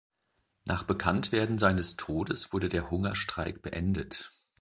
[0.65, 4.31] Nach Bekanntwerden seines Todes wurde der Hungerstreik beendet.